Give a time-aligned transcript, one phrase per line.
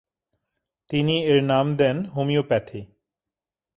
[0.89, 2.81] তিনি এর নাম দেন হোমিওপ্যাথি।